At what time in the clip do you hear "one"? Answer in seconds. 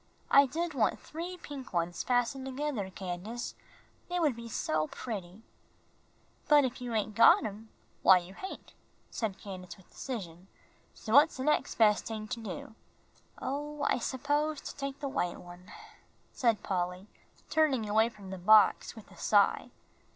15.39-15.71